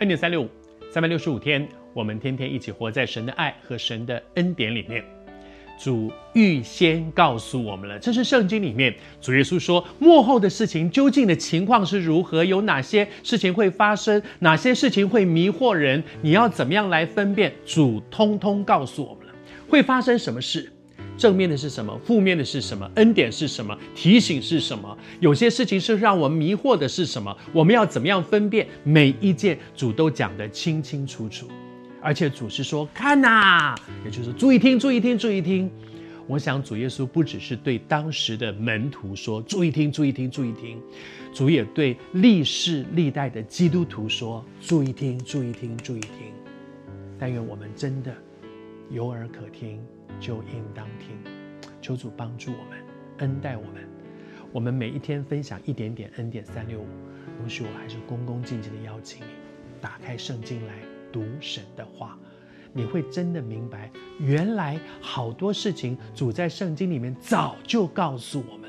[0.00, 0.48] 恩典三六五，
[0.90, 5.04] 三百六十五天，我们天天一起活在神的爱和神的恩典里面。
[5.78, 17.52] 主预先告诉我们了，这是圣经里面主耶稣说幕后的事情究竟的情况是如何，有哪些事情会发生，哪些事情会迷惑人，你要怎么样来分辨？
[17.64, 19.34] 主通通告诉我们了，
[19.68, 20.72] 会发生什么事。
[21.16, 21.98] 正面的是什么？
[22.04, 22.90] 负面的是什么？
[22.96, 23.76] 恩典是什么？
[23.94, 24.96] 提醒是什么？
[25.20, 27.36] 有些事情是让我们迷惑的是什么？
[27.52, 28.66] 我们要怎么样分辨？
[28.82, 31.48] 每一件主都讲得清清楚楚，
[32.00, 35.70] 而且主是说看呐，也就是注意听，注意听，注意听。
[36.26, 40.80] 我想主耶稣不只是对当时的门徒说注意听，注意听，注意听，
[41.34, 46.10] 主也对历世历代的基督徒说注意听，注意听，注意听。
[47.18, 48.12] 但愿我们真的
[48.90, 49.80] 有耳可听。
[50.20, 51.18] 就应当听，
[51.82, 52.78] 求主帮助我们，
[53.18, 53.86] 恩待我们。
[54.52, 56.86] 我们每一天分享一点点恩典三六五，
[57.40, 59.30] 容许我还是恭恭敬敬的邀请你，
[59.80, 60.78] 打开圣经来
[61.12, 62.16] 读神的话，
[62.72, 63.90] 你会真的明白，
[64.20, 68.63] 原来好多事情主在圣经里面早就告诉我们。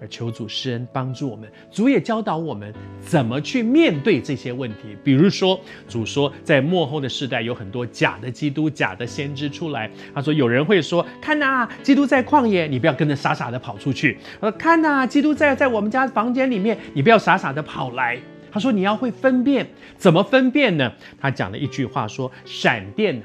[0.00, 4.96] 而求主施恩帮助我们，主也教导我们怎么去面对这些问题。
[5.02, 9.90] 比如说，主说在末后的世代有很多假的基督、假的先知出来。
[10.14, 18.18] 他说有人会说：“看呐，基督在旷野，你不要跟着傻傻的跑出去。”呃，看呐，基督在在我们家房间里面，你不要傻傻的跑来。
[18.50, 20.92] 他说你要会分辨，怎么分辨呢？
[21.20, 23.22] 他讲了一句话说：“闪电。”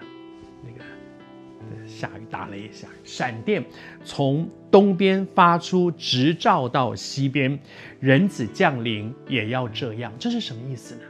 [2.03, 3.63] 下雨，打雷，下雨，闪电
[4.03, 7.57] 从东边发出，直照到西边。
[8.01, 11.01] 人子降临也要这样，这是什么意思呢？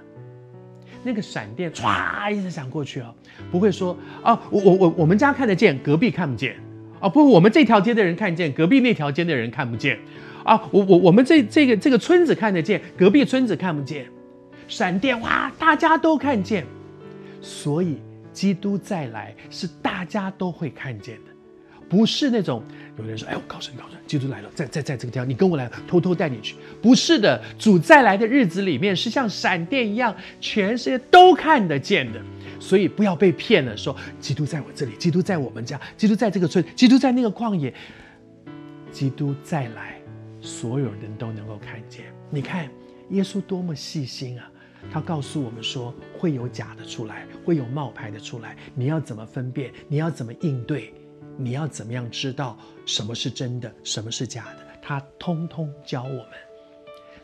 [1.04, 3.12] 那个闪电唰一直闪过去哦，
[3.52, 6.56] 不会说啊，我我我我们家看得见，隔壁看不见
[7.00, 9.98] 啊，不，我们这条街的人看见，隔壁那条街的人看不见
[10.44, 14.06] 啊，我我我们这这个这个村子看得见，隔壁村子看不见。
[14.68, 16.64] 闪电哇，大家都看见，
[17.42, 17.98] 所以。
[18.34, 21.32] 基督再来是大家都会看见的，
[21.88, 22.64] 不是那种
[22.98, 32.20] 有人说：“哎，我告诉你，告诉你，基督来了，在在在这个地方，你跟我来，偷偷带你去。”不是的，主再来的日子里面是像闪电一样，全世界都看得见的。
[32.60, 37.74] 所以不要被骗了，说基督在我这里，基督在我们家，基督在这个村，基督在那个旷野。
[38.92, 40.00] 基督再来，
[40.40, 42.06] 所有人都能够看见。
[42.30, 42.70] 你看
[43.10, 44.50] 耶稣多么细心啊！
[44.92, 49.74] 他告诉我们说，会有假的出来，会有冒牌的出来，你要怎么分辨？
[49.88, 50.94] 你要怎么应对？
[51.36, 54.60] 你要怎么样知道什么是真的，什么是假的？
[54.82, 56.28] 他通通教我们。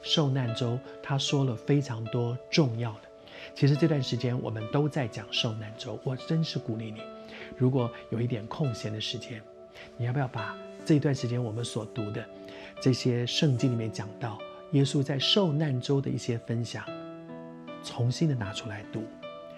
[0.01, 3.01] 受难周，他说了非常多重要的。
[3.53, 7.01] 其实这段时间我们都在讲受难周，我真是鼓励你，
[7.57, 9.41] 如果有一点空闲的时间，
[9.97, 12.25] 你要不要把这段时间我们所读的
[12.81, 14.39] 这些圣经里面讲到
[14.71, 16.83] 耶稣在受难周的一些分享？
[17.83, 19.03] 重新的拿出来读，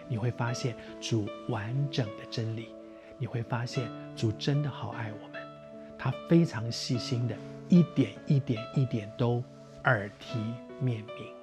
[0.08, 2.70] 你会发现主完整的真理，
[3.18, 5.42] 你会发现主真的好爱我们，
[5.98, 7.36] 他非常细心的，
[7.70, 9.44] 一点一点一点都
[9.84, 10.40] 耳提
[10.80, 11.41] 面命。